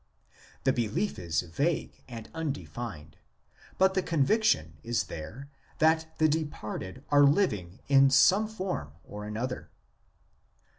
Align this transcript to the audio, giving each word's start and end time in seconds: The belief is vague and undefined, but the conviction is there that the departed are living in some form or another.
The 0.63 0.73
belief 0.73 1.19
is 1.19 1.41
vague 1.43 2.01
and 2.07 2.27
undefined, 2.33 3.17
but 3.77 3.93
the 3.93 4.01
conviction 4.01 4.79
is 4.81 5.03
there 5.03 5.51
that 5.77 6.17
the 6.17 6.27
departed 6.27 7.03
are 7.09 7.23
living 7.23 7.81
in 7.87 8.09
some 8.09 8.47
form 8.47 8.93
or 9.03 9.25
another. 9.25 9.69